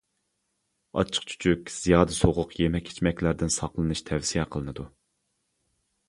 [0.99, 4.87] ئاچچىق-چۈچۈك، زىيادە سوغۇق يېمەك-ئىچمەكلەردىن ساقلىنىش تەۋسىيە قىلىنىدۇ.